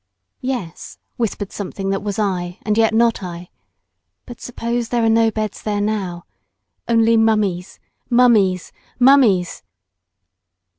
"Yes," 0.41 0.97
whispered 1.17 1.51
something 1.51 1.91
that 1.91 2.01
was 2.01 2.17
I, 2.17 2.57
and 2.63 2.75
yet 2.75 2.91
not 2.91 3.21
I; 3.21 3.49
"but 4.25 4.41
suppose 4.41 4.89
there 4.89 5.03
are 5.05 5.09
no 5.09 5.29
beds 5.29 5.61
there 5.61 5.79
now. 5.79 6.23
Only 6.87 7.17
mummies, 7.17 7.79
mummies, 8.09 8.71
mummies!" 8.97 9.61